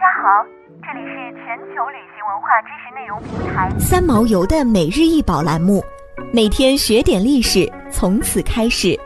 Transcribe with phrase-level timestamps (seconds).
[0.00, 0.42] 家好，
[0.80, 5.84] 这里是全球旅行文化知识内容平台三毛游的每日一宝栏目，
[6.32, 8.98] 每天学点历史，从此开始。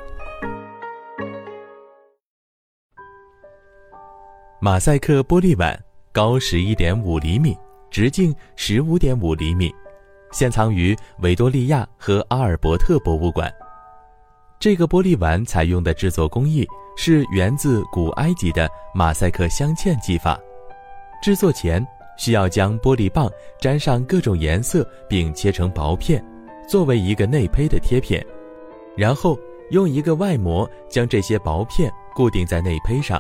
[4.61, 5.77] 马赛克玻璃碗
[6.13, 7.59] 高十一点五厘米，
[7.91, 9.75] 直径十五点五厘米，
[10.31, 13.53] 现藏于维多利亚和阿尔伯特博物馆。
[14.61, 16.65] 这个玻璃碗采用的制作工艺
[16.97, 20.39] 是源自古埃及的马赛克镶嵌技法。
[21.25, 21.83] 制作前
[22.19, 26.23] 需要将玻璃棒沾上各种颜色，并切成薄片，
[26.69, 28.23] 作为一个内胚的贴片，
[28.95, 29.39] 然后
[29.71, 33.19] 用一个外膜将这些薄片固定在内胚上，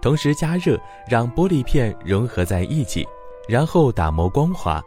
[0.00, 3.06] 同时加热让玻璃片融合在一起，
[3.46, 4.82] 然后打磨光滑。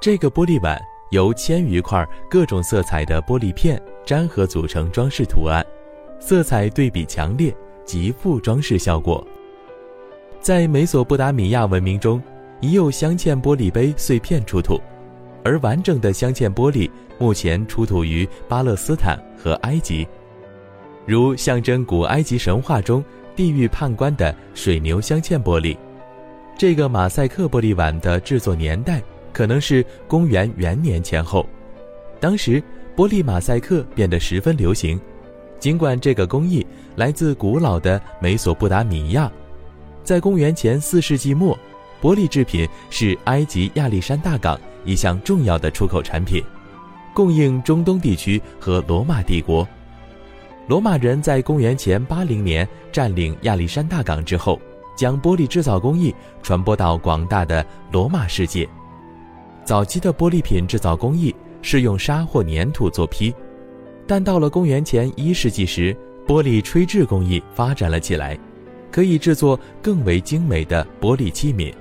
[0.00, 0.80] 这个玻璃碗。
[1.10, 5.62] 由千余块各种色彩的玻璃片粘合组成装饰图案，
[6.18, 7.54] 色彩对比强烈，
[7.84, 9.22] 极富装饰效果。
[10.42, 12.20] 在美索不达米亚文明中，
[12.60, 14.78] 已有镶嵌玻璃杯碎片出土，
[15.44, 20.06] 而完整的镶嵌玻璃目前出土于巴勒斯坦和埃及，
[21.06, 23.02] 如象征古埃及神话中
[23.34, 25.76] 地狱判官的水牛镶嵌玻璃。
[26.58, 29.00] 这个马赛克玻璃碗的制作年代。
[29.32, 31.48] 可能是公元元年前后，
[32.20, 32.62] 当时
[32.94, 35.00] 玻璃马赛克变得十分流行。
[35.58, 39.32] 尽管这个工艺来自古老的美索不达米亚，
[40.04, 41.56] 在公元前四世纪末，
[42.00, 46.42] 玻璃制品是埃及亚历山大港一项重要的出口产品，
[47.14, 49.66] 供应中东地区和罗马帝国。
[50.68, 54.60] 罗马人在公元前八零年占领亚历山大港之后，
[54.96, 58.68] 将玻璃制造工艺传播到广大的罗马世界。
[59.64, 63.32] 早期的玻璃品制造工艺是用沙或粘土做坯，
[64.06, 68.36] 但到了公元前一世纪时，玻璃吹制工艺发展了起来，
[68.92, 71.74] 可以制作更为精美的玻璃器皿。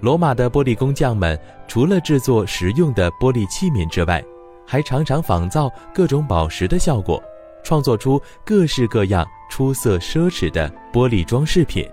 [0.00, 4.22] 罗马的玻璃工匠们除了制作实用的玻璃器皿之外，
[4.64, 7.20] 还常常仿造各种宝石的效果，
[7.64, 11.84] 创作出各式各样出色奢侈的玻璃装饰品。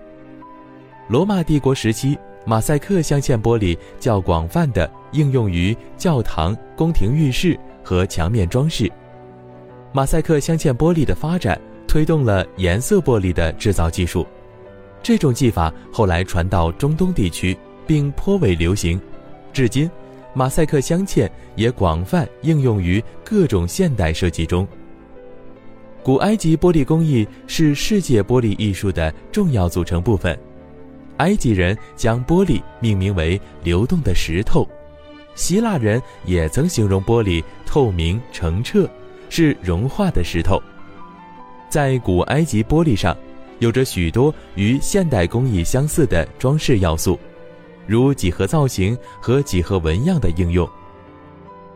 [1.08, 2.16] 罗马帝国时期。
[2.48, 8.88] 马赛克镶嵌玻璃较广泛的应用于教堂、宫廷浴室和墙面装饰。
[9.92, 14.26] 马赛克镶嵌玻璃的发展推动了颜色玻璃的制造技术。
[15.02, 19.00] 这种技法后来传到中东地区，并颇为流行。
[19.52, 19.90] 至今，
[20.34, 24.66] 马赛克镶嵌也广泛应用于各种现代设计中。
[26.02, 30.38] 古埃及玻璃工艺是世界玻璃艺术的重要组成部分。
[31.16, 34.68] 埃及人将玻璃命名为流动的石头，
[35.34, 38.88] 希腊人也曾形容玻璃透明澄澈，
[39.30, 40.60] 是融化的石头。
[41.68, 43.16] 在古埃及玻璃上，
[43.58, 47.18] 有着许多与现代工艺相似的装饰要素，
[47.86, 50.68] 如几何造型和几何纹样的应用。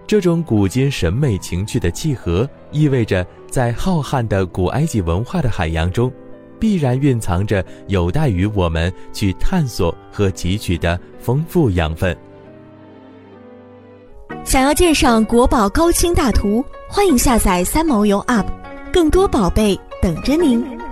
[0.06, 6.12] 这种古今审美情趣的契合，意味着在浩瀚的古埃及文化的海洋中。
[6.58, 12.14] 必然蕴藏着有待于我们去探索和汲取的丰富养分。
[14.44, 18.44] 想要鉴赏国宝高清大图，欢迎下载三毛游 App，
[18.92, 20.89] 更多宝贝等着您。